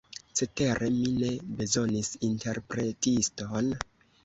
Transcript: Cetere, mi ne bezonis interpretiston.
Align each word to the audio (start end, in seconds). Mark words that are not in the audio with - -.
Cetere, 0.37 0.89
mi 0.95 1.11
ne 1.17 1.29
bezonis 1.59 2.11
interpretiston. 2.31 3.73